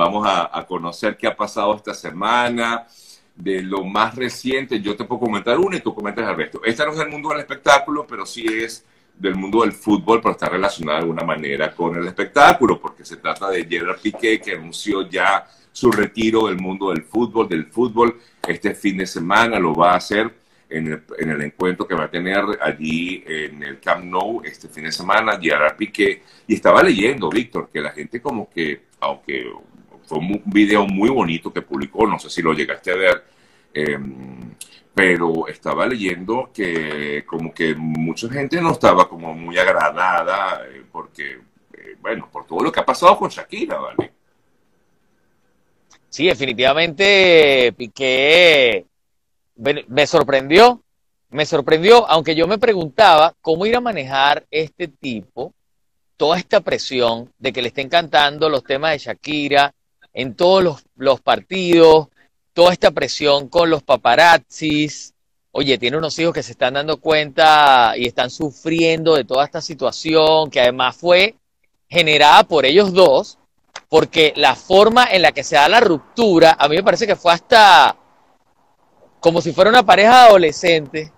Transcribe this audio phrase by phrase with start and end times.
[0.00, 2.86] Vamos a, conocer qué ha pasado esta semana,
[3.36, 4.80] de lo más reciente.
[4.80, 6.62] Yo te puedo comentar uno y tú comentas el resto.
[6.64, 8.82] Esta no es del mundo del espectáculo, pero sí es
[9.18, 13.18] del mundo del fútbol, pero está relacionada de alguna manera con el espectáculo, porque se
[13.18, 18.18] trata de Gerard Piqué, que anunció ya su retiro del mundo del fútbol, del fútbol.
[18.48, 20.34] Este fin de semana lo va a hacer
[20.70, 24.66] en el, en el, encuentro que va a tener allí en el Camp Nou este
[24.66, 26.22] fin de semana, Gerard Piqué.
[26.46, 29.52] Y estaba leyendo, Víctor, que la gente como que, aunque
[30.10, 33.24] fue un video muy bonito que publicó, no sé si lo llegaste a ver,
[33.72, 34.56] em,
[34.92, 41.38] pero estaba leyendo que como que mucha gente no estaba como muy agradada eh, porque,
[41.72, 44.12] eh, bueno, por todo lo que ha pasado con Shakira, ¿vale?
[46.08, 48.84] Sí, definitivamente Piqué
[49.86, 50.82] me sorprendió,
[51.28, 55.54] me sorprendió, aunque yo me preguntaba cómo ir a manejar este tipo
[56.16, 59.72] toda esta presión de que le estén cantando los temas de Shakira
[60.20, 62.08] en todos los, los partidos,
[62.52, 65.14] toda esta presión con los paparazzis.
[65.52, 69.60] Oye, tiene unos hijos que se están dando cuenta y están sufriendo de toda esta
[69.60, 71.36] situación, que además fue
[71.88, 73.38] generada por ellos dos,
[73.88, 77.16] porque la forma en la que se da la ruptura, a mí me parece que
[77.16, 77.96] fue hasta
[79.18, 81.12] como si fuera una pareja adolescente.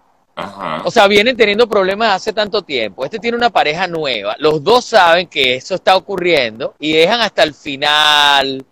[0.85, 3.05] O sea, vienen teniendo problemas hace tanto tiempo.
[3.05, 4.35] Este tiene una pareja nueva.
[4.39, 8.65] Los dos saben que eso está ocurriendo y dejan hasta el final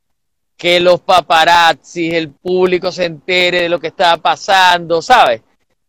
[0.61, 5.41] que los paparazzis, el público se entere de lo que está pasando, ¿sabes?
[5.41, 5.45] O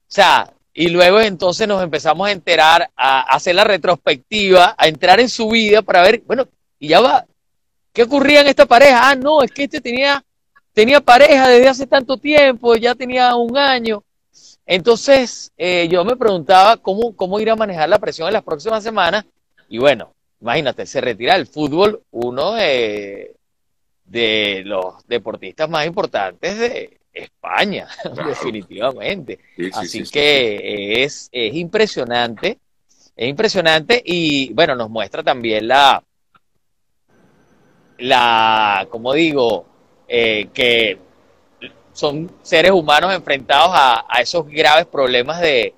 [0.07, 5.27] sea, y luego entonces nos empezamos a enterar, a hacer la retrospectiva, a entrar en
[5.27, 6.47] su vida para ver, bueno,
[6.79, 7.25] y ya va,
[7.91, 9.09] ¿qué ocurría en esta pareja?
[9.09, 10.23] Ah, no, es que este tenía
[10.71, 14.01] tenía pareja desde hace tanto tiempo, ya tenía un año.
[14.65, 18.81] Entonces, eh, yo me preguntaba cómo, cómo ir a manejar la presión en las próximas
[18.81, 19.25] semanas.
[19.67, 22.53] Y bueno, imagínate, se retira del fútbol uno
[24.11, 27.87] de, los deportistas más importantes de España,
[28.27, 29.39] definitivamente.
[29.73, 32.59] Así que Es, es impresionante,
[33.15, 36.03] es impresionante y bueno, nos muestra también la,
[37.97, 39.65] la, como digo,
[40.07, 40.97] eh, que
[41.93, 45.73] son seres humanos enfrentados a, esos graves problemas de,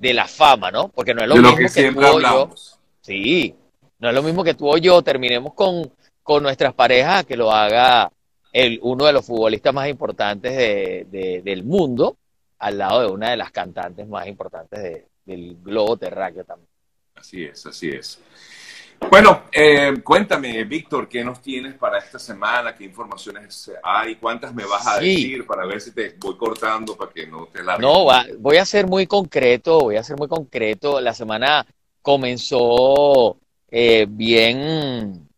[0.00, 0.88] la fama, ¿no?
[0.88, 2.50] Porque no es lo mismo que, tú o yo.
[3.00, 3.54] Sí,
[4.00, 5.90] no es lo mismo que tú o yo terminemos con,
[6.40, 8.10] nuestras parejas que lo haga
[8.52, 10.56] el, uno de los futbolistas más importantes
[11.10, 12.16] del mundo
[12.58, 16.68] al lado de una de las cantantes más importantes del globo terráqueo también.
[17.14, 18.20] Así es, así es.
[19.10, 22.74] Bueno, eh, cuéntame, Víctor, ¿qué nos tienes para esta semana?
[22.74, 24.14] ¿Qué informaciones hay?
[24.16, 27.62] ¿Cuántas me vas a decir para ver si te voy cortando para que no te
[27.62, 27.78] la...
[27.78, 28.06] No,
[28.38, 31.00] voy a ser muy concreto, voy a ser muy concreto.
[31.00, 31.66] La semana
[32.00, 33.38] comenzó
[33.68, 35.28] eh, bien,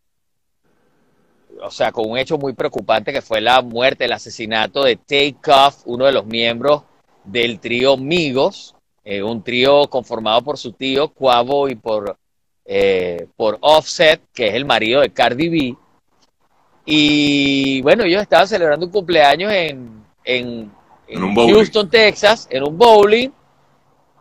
[1.65, 5.37] o sea, con un hecho muy preocupante que fue la muerte, el asesinato de Take
[5.51, 6.83] Off, uno de los miembros
[7.25, 12.19] del trío Migos, eh, un trío conformado por su tío Cuavo y por
[12.67, 15.77] eh, por Offset, que es el marido de Cardi B.
[16.87, 20.71] Y bueno, ellos estaban celebrando un cumpleaños en, en,
[21.09, 23.31] Houston, Texas, en un bowling.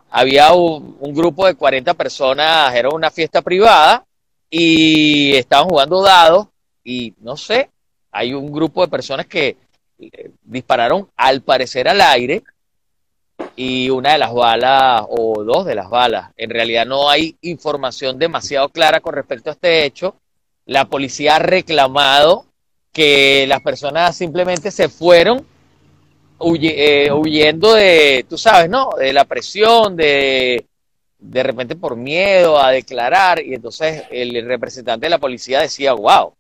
[0.10, 4.06] Había un, grupo de 40 personas, era una fiesta privada
[4.50, 6.48] y estaban jugando dados
[6.84, 7.70] y no sé,
[8.12, 9.58] hay un grupo de personas que
[10.00, 12.44] eh, dispararon al parecer al aire
[13.56, 16.32] y una de las balas o dos de las balas.
[16.38, 20.16] En realidad no hay información demasiado clara con respecto a este hecho.
[20.66, 22.46] La policía ha reclamado
[22.92, 25.46] que las personas simplemente se fueron
[26.40, 28.90] eh, huyendo de, tú sabes, ¿no?
[28.98, 30.66] De la presión, de
[31.24, 36.34] de repente por miedo a declarar y entonces el representante de la policía decía, wow,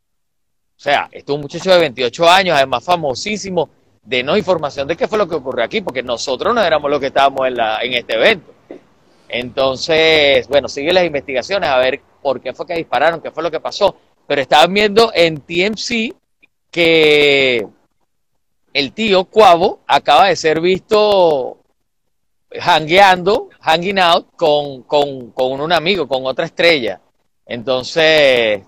[0.75, 3.69] o sea, esto es un muchacho de 28 años, además famosísimo,
[4.05, 7.07] no información de qué fue lo que ocurrió aquí, porque nosotros no éramos los que
[7.07, 8.53] estábamos en, en este evento.
[9.29, 13.51] Entonces, bueno, sigue las investigaciones a ver por qué fue que dispararon, qué fue lo
[13.51, 13.95] que pasó.
[14.27, 16.13] Pero estaban viendo en TMC
[16.69, 17.67] que
[18.73, 21.57] el tío Cuavo acaba de ser visto
[22.59, 27.01] hangueando, hanging out con, con, con un amigo, con otra estrella.
[27.45, 28.61] Entonces,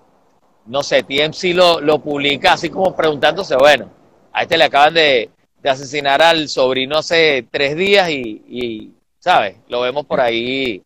[0.66, 3.90] no sé, TMC lo, lo publica así como preguntándose, bueno,
[4.32, 5.30] a este le acaban de,
[5.64, 9.56] asesinar al sobrino hace tres días y, ¿sabes?
[9.68, 10.80] Lo vemos por ahí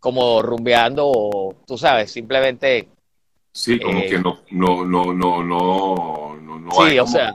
[0.00, 2.88] como rumbeando o, tú sabes, simplemente...
[3.52, 7.32] Sí, como eh, que no, no, no, no, no, no, sí, o sea,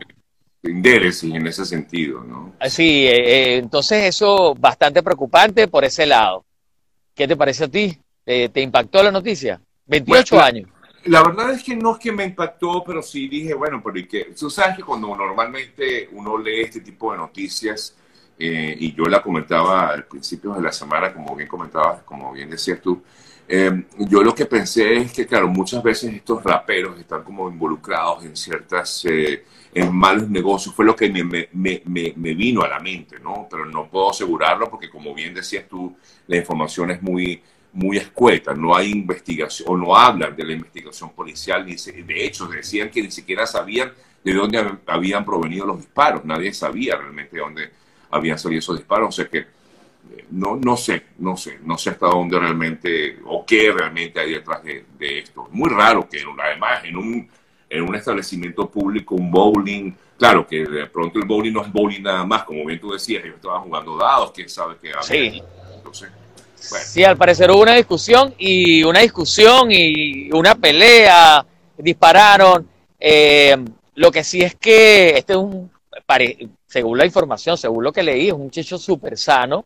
[0.63, 2.55] en ese sentido, ¿no?
[2.59, 6.43] Ah, sí, eh, eh, entonces eso bastante preocupante por ese lado.
[7.13, 7.97] ¿Qué te parece a ti?
[8.25, 9.61] ¿Te, impactó la noticia?
[9.85, 10.69] 28 años.
[11.05, 14.07] La verdad es que no es que me impactó, pero sí dije, bueno, pero ¿y
[14.07, 14.33] qué?
[14.37, 17.95] Tú sabes que cuando normalmente uno lee este tipo de noticias,
[18.37, 22.49] eh, y yo la comentaba al principio de la semana, como bien comentabas, como bien
[22.49, 23.01] decías tú,
[23.47, 28.25] eh, yo lo que pensé es que, claro, muchas veces estos raperos están como involucrados
[28.25, 32.67] en ciertas, eh, en malos negocios, fue lo que me, me, me, me, vino a
[32.67, 33.47] la mente, ¿no?
[33.49, 35.95] Pero no puedo asegurarlo porque, como bien decías tú,
[36.27, 37.41] la información es muy,
[37.75, 42.47] muy escueta, no hay investigación, o no hablan de la investigación policial, ni de hecho
[42.47, 43.91] decían que ni siquiera sabían
[44.23, 47.69] de dónde habían provenido los disparos, nadie sabía realmente de dónde
[48.09, 51.89] habían salido esos disparos, o sea que eh, no, no sé, no sé, no sé
[51.89, 54.85] hasta dónde realmente o qué realmente hay detrás de,
[55.19, 55.49] esto.
[55.51, 57.29] Muy raro que además en un,
[57.69, 62.03] en un establecimiento público, un bowling, claro que de pronto el bowling no es bowling
[62.03, 65.43] nada más, como bien tú decías, ellos estaban jugando dados, quién sabe qué Sí.
[65.75, 66.09] Entonces,
[66.55, 71.45] Sí, al parecer hubo una discusión y una discusión y una pelea,
[71.77, 72.67] dispararon.
[72.99, 73.55] Eh,
[73.95, 75.71] lo que sí es que este es un,
[76.67, 79.65] según la información, según lo que leí, es un muchacho súper sano,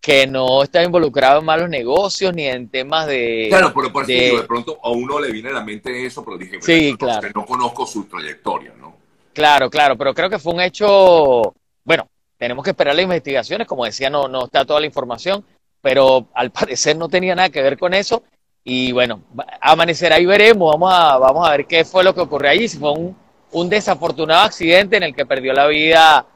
[0.00, 3.46] que no está involucrado en malos negocios ni en temas de...
[3.48, 6.36] Claro, pero por de, de pronto a uno le viene a la mente eso, pero
[6.36, 7.28] dije, sí, claro.
[7.34, 8.96] no conozco su trayectoria, ¿no?
[9.32, 11.54] Claro, claro, pero creo que fue un hecho,
[11.84, 15.44] bueno, tenemos que esperar las investigaciones, como decía, no, no está toda la información,
[15.82, 18.22] pero al parecer no tenía nada que ver con eso.
[18.64, 19.24] Y bueno,
[19.60, 22.78] amanecerá y veremos, vamos a, vamos a ver qué fue lo que ocurrió allí, si
[22.78, 23.16] fue un,
[23.50, 26.26] un desafortunado accidente en el que perdió la vida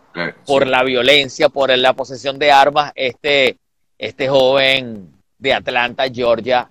[0.45, 3.59] por la violencia, por la posesión de armas, este,
[3.97, 6.69] este joven de Atlanta, Georgia,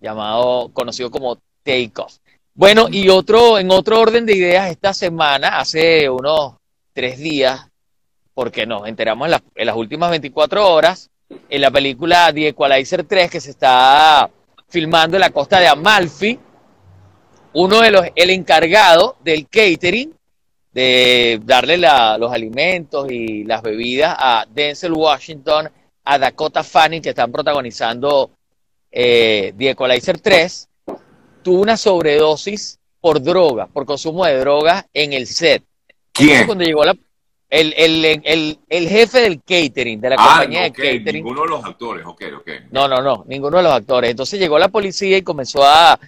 [0.00, 2.18] llamado, conocido como Takeoff.
[2.54, 6.54] Bueno, y otro, en otro orden de ideas, esta semana, hace unos
[6.92, 7.68] tres días,
[8.34, 13.30] porque nos enteramos en, en las últimas 24 horas, en la película The Equalizer 3,
[13.30, 14.30] que se está
[14.68, 16.38] filmando en la costa de Amalfi,
[17.54, 20.12] uno de los, el encargado del catering,
[20.72, 25.70] de darle los alimentos y las bebidas a Denzel Washington,
[26.04, 28.30] a Dakota Fanning, que están protagonizando
[28.90, 30.68] eh, The Equalizer 3,
[31.42, 35.62] tuvo una sobredosis por droga, por consumo de drogas en el set.
[36.12, 36.46] ¿Quién?
[36.46, 36.96] Cuando llegó la,
[37.48, 41.24] el, el, el, jefe del catering, de la ah, compañía de catering.
[41.24, 42.50] Ninguno de los actores, ok, ok.
[42.70, 44.10] No, no, no, ninguno de los actores.
[44.10, 45.98] Entonces llegó la policía y comenzó a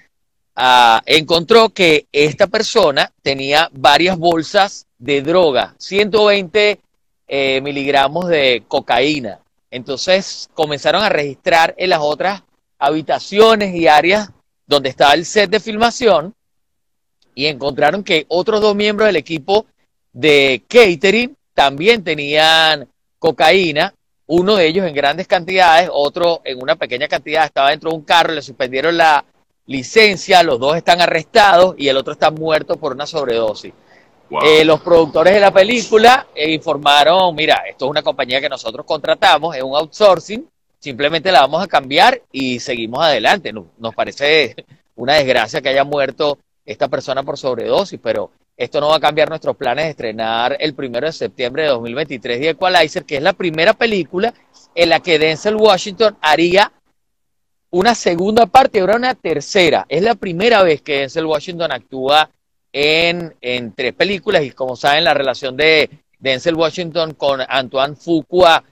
[1.06, 6.81] encontró que esta persona tenía varias bolsas de droga, 120
[7.29, 9.41] eh, miligramos de cocaína.
[9.70, 12.43] Entonces comenzaron a registrar en las otras
[12.79, 14.31] habitaciones y áreas
[14.67, 16.34] donde estaba el set de filmación
[17.34, 19.67] y encontraron que otros dos miembros del equipo
[20.19, 22.88] de catering también tenían
[23.20, 23.94] cocaína,
[24.26, 28.03] uno de ellos en grandes cantidades, otro en una pequeña cantidad, estaba dentro de un
[28.03, 29.25] carro, le suspendieron la
[29.67, 33.73] licencia, los dos están arrestados y el otro está muerto por una sobredosis.
[34.43, 38.85] Eh, los productores de la película eh, informaron, mira, esto es una compañía que nosotros
[38.85, 40.49] contratamos, es un outsourcing,
[40.81, 43.53] simplemente la vamos a cambiar y seguimos adelante.
[43.53, 44.56] Nos, parece
[44.97, 49.28] una desgracia que haya muerto esta persona por sobredosis, pero esto no va a cambiar
[49.28, 53.32] nuestros planes de estrenar el primero de septiembre de 2023 The Equalizer, que es la
[53.32, 54.34] primera película
[54.75, 56.72] en la que Denzel Washington haría
[57.70, 59.87] una segunda parte ahora una tercera.
[59.88, 62.31] Es la primera vez que Denzel Washington actúa
[62.72, 65.88] en, en tres películas y como saben la relación de
[66.19, 68.65] Denzel Washington con Antoine Fuqua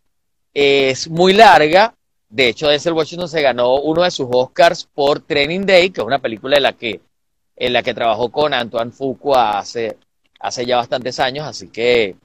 [0.53, 1.95] es muy larga.
[2.29, 6.07] De hecho, Denzel Washington se ganó uno de sus Oscars por Training Day, que es
[6.07, 7.01] una película en la que,
[7.57, 9.97] en la que trabajó con Antoine Fuqua hace,
[10.39, 11.47] hace ya bastantes años.
[11.47, 12.17] Así que,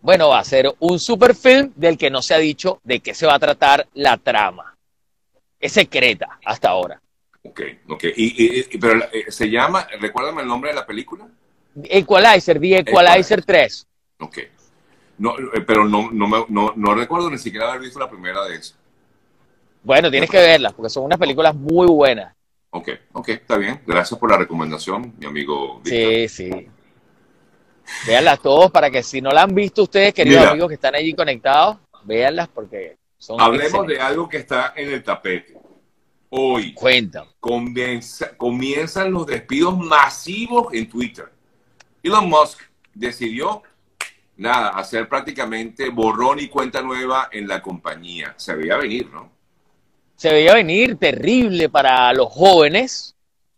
[0.00, 3.14] bueno, va a ser un super film del que no se ha dicho de qué
[3.14, 4.76] se va a tratar la trama
[5.60, 7.00] es secreta hasta ahora.
[7.42, 8.04] Ok, ok.
[8.16, 11.26] Y, pero eh, se llama, recuérdame el nombre de la película.
[11.84, 13.86] Equalizer, The Equalizer, 3.
[14.20, 14.38] Ok.
[15.18, 18.56] No, eh, pero no, no, no, no recuerdo ni siquiera haber visto la primera de
[18.56, 18.76] esas.
[19.82, 22.34] Bueno, tienes que verlas, porque son unas películas muy buenas.
[22.76, 23.80] Ok, ok, está bien.
[23.86, 25.80] Gracias por la recomendación, mi amigo.
[25.84, 26.68] Sí, sí.
[28.06, 31.14] Véanlas todos para que si no la han visto ustedes, queridos amigos que están allí
[31.14, 32.98] conectados, véanlas porque
[33.38, 35.56] Hablemos de algo que está en el tapete.
[36.28, 37.24] Hoy Cuenta.
[38.36, 41.32] comienzan los despidos masivos en Twitter.
[42.02, 42.60] Elon Musk
[42.92, 43.62] decidió,
[44.36, 48.34] nada, hacer prácticamente borrón y cuenta nueva en la compañía.
[48.36, 49.35] Se veía venir, ¿no?
[50.16, 53.14] Se veía venir terrible para los jóvenes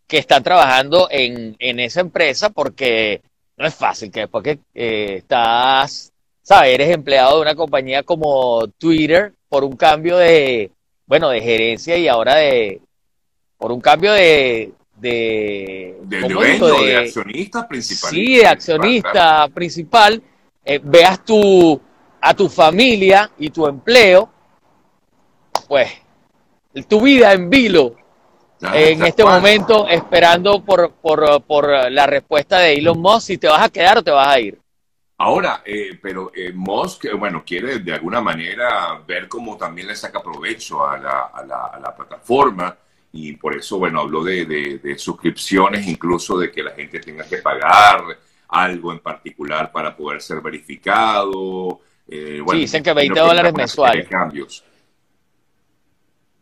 [0.06, 3.20] que están trabajando en, esa empresa porque
[3.56, 6.12] no es fácil que después que eh, estás,
[6.42, 10.70] sabes, eres empleado de una compañía como Twitter, por un cambio de,
[11.06, 12.80] bueno, de gerencia y ahora de,
[13.56, 18.10] por un cambio de, de, de, dueño, de, accionista principal.
[18.10, 20.22] Sí, de accionista principal,
[20.64, 21.80] eh, veas tu,
[22.20, 24.30] a tu familia y tu empleo,
[25.66, 25.90] pues
[26.87, 27.97] tu vida en vilo
[28.61, 33.62] en este momento esperando por, por, por, la respuesta de Elon Musk si te vas
[33.62, 34.58] a quedar o te vas a ir.
[35.20, 39.97] Ahora, eh, pero eh, Musk, eh, bueno, quiere de alguna manera ver cómo también le
[39.97, 42.76] saca provecho a la, a la, a la plataforma
[43.12, 47.38] y por eso, bueno, habló de, de, suscripciones, incluso de que la gente tenga que
[47.38, 48.04] pagar
[48.49, 51.80] algo en particular para poder ser verificado.
[52.06, 54.06] sí, dicen que 20 dólares mensuales.
[54.08, 54.62] Cambios.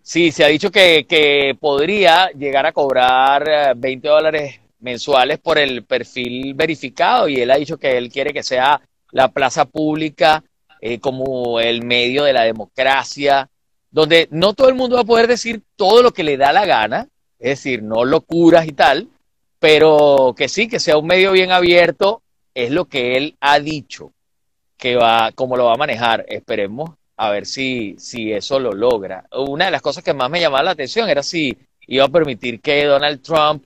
[0.07, 5.59] Sí, se ha dicho que, que podría llegar a cobrar 20 eh, dólares mensuales por
[5.59, 10.45] el perfil verificado y él ha dicho que él quiere que sea la plaza pública
[10.81, 13.51] eh, como el medio de la democracia,
[13.91, 16.67] donde no todo el mundo va a poder decir todo lo que le da la
[16.67, 17.09] gana,
[17.41, 19.09] es decir, no locuras y tal,
[19.59, 22.23] pero que sí, que sea un medio bien abierto,
[22.55, 24.13] es lo que él ha dicho
[24.77, 26.25] que va, cómo lo va a manejar.
[26.29, 29.25] Esperemos a ver si, si eso lo logra.
[29.33, 31.57] Una de las cosas que más me llamaba la atención era si
[31.87, 33.65] iba a permitir que Donald Trump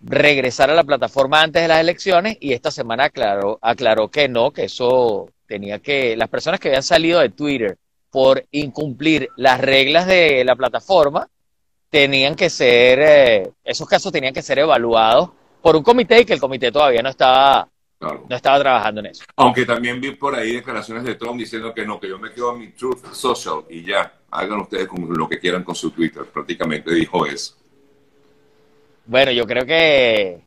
[0.00, 4.50] regresara a la plataforma antes de las elecciones y esta semana aclaró, aclaró que no,
[4.50, 7.78] que eso tenía que, las personas que habían salido de Twitter
[8.10, 11.28] por incumplir las reglas de la plataforma,
[11.90, 15.30] tenían que ser, eh, esos casos tenían que ser evaluados
[15.62, 17.68] por un comité y que el comité todavía no estaba
[18.28, 19.24] no estaba trabajando en eso.
[19.36, 22.52] Aunque también vi por ahí declaraciones de Trump diciendo que no, que yo me quedo
[22.52, 26.24] en mi Truth Social y ya, hagan ustedes con lo que quieran con su Twitter.
[26.24, 27.56] Prácticamente dijo eso.
[29.06, 30.40] Bueno, yo creo que,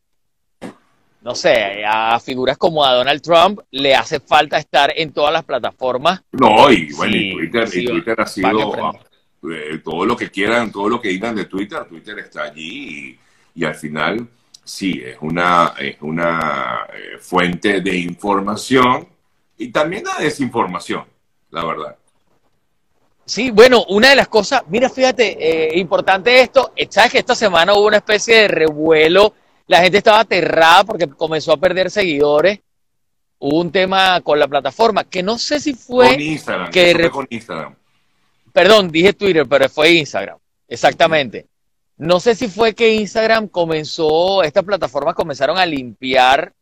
[1.22, 5.44] no sé, a figuras como a Donald Trump le hace falta estar en todas las
[5.44, 6.24] plataformas.
[6.32, 8.74] No, y bueno, y Twitter, y Twitter ha sido
[9.52, 13.18] eh, todo lo que quieran, todo lo que digan de Twitter, Twitter está allí
[13.54, 14.28] y al final
[14.68, 19.08] sí, es una, es una eh, fuente de información
[19.58, 21.06] y también de desinformación,
[21.52, 21.96] la verdad.
[23.26, 27.74] Sí, bueno, una de las cosas, mira, fíjate, eh, importante esto, sabes que esta semana
[27.74, 29.34] hubo una especie de revuelo,
[29.68, 32.60] la gente estaba aterrada porque comenzó a perder seguidores,
[33.40, 36.12] hubo un tema con la plataforma, que no sé si fue...
[36.12, 37.76] Con Instagram, que fue con Instagram.
[38.54, 41.48] Perdón, dije Twitter, pero fue Instagram, exactamente.
[41.98, 46.54] No sé si fue que Instagram comenzó, estas plataformas comenzaron a limpiar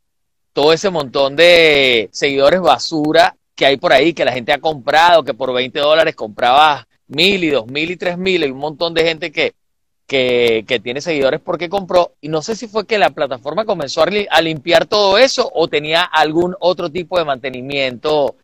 [0.53, 5.23] todo ese montón de seguidores basura que hay por ahí, que la gente ha comprado,
[5.23, 8.93] que por 20 dólares compraba mil y dos mil y tres mil, y un montón
[8.93, 9.53] de gente que,
[10.07, 12.13] que, que, tiene seguidores porque compró.
[12.21, 16.03] Y no sé si fue que la plataforma comenzó a, limpiar todo eso o tenía
[16.03, 18.35] algún otro tipo de mantenimiento.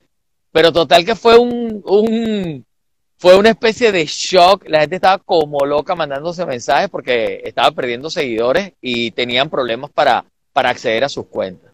[0.52, 2.66] Pero total que fue un, un,
[3.22, 4.68] fue una especie de shock.
[4.68, 10.26] La gente estaba como loca mandándose mensajes porque estaba perdiendo seguidores y tenían problemas para,
[10.52, 11.71] para acceder a sus cuentas.